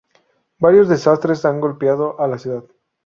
[0.57, 2.63] Varios desastres han golpeado a la ciudad.